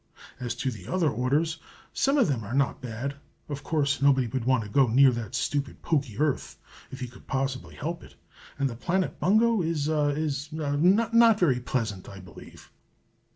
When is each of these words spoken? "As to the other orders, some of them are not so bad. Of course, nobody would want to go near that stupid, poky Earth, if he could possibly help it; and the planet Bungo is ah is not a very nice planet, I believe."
"As 0.39 0.55
to 0.55 0.71
the 0.71 0.87
other 0.87 1.11
orders, 1.11 1.59
some 1.93 2.17
of 2.17 2.27
them 2.27 2.43
are 2.43 2.55
not 2.55 2.81
so 2.81 2.87
bad. 2.89 3.17
Of 3.47 3.61
course, 3.63 4.01
nobody 4.01 4.25
would 4.25 4.45
want 4.45 4.63
to 4.63 4.67
go 4.71 4.87
near 4.87 5.11
that 5.11 5.35
stupid, 5.35 5.83
poky 5.83 6.17
Earth, 6.17 6.57
if 6.89 6.99
he 7.01 7.07
could 7.07 7.27
possibly 7.27 7.75
help 7.75 8.01
it; 8.01 8.15
and 8.57 8.67
the 8.67 8.75
planet 8.75 9.19
Bungo 9.19 9.61
is 9.61 9.89
ah 9.89 10.07
is 10.07 10.51
not 10.51 10.73
a 11.13 11.37
very 11.37 11.57
nice 11.57 11.61
planet, 11.69 12.09
I 12.09 12.19
believe." 12.19 12.71